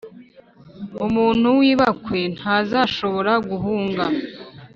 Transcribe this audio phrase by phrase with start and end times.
[1.05, 4.05] umuntu w’ibakwe ntazashobora guhunga,